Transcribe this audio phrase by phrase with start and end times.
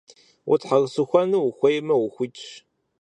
[0.51, 2.43] Утхьэусыхэну ухуеймэ, ухуитщ.